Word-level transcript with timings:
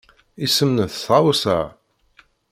Isem-nnes 0.45 0.95
tɣawsa-a? 1.07 1.61